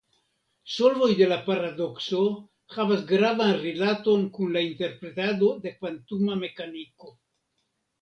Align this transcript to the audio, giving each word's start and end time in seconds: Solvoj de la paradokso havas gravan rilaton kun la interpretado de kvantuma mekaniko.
Solvoj 0.75 1.09
de 1.19 1.27
la 1.33 1.37
paradokso 1.49 2.21
havas 2.77 3.05
gravan 3.13 3.53
rilaton 3.67 4.27
kun 4.41 4.53
la 4.59 4.67
interpretado 4.73 5.55
de 5.69 5.79
kvantuma 5.79 6.43
mekaniko. 6.45 7.17